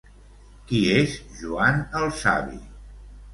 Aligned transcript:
Qui 0.71 0.79
és 0.93 1.13
Joan 1.41 1.77
el 2.01 2.09
Savi? 2.23 2.59